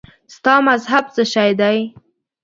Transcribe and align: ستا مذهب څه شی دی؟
ستا 0.35 0.53
مذهب 0.67 1.05
څه 1.15 1.23
شی 1.33 1.51
دی؟ 1.59 1.77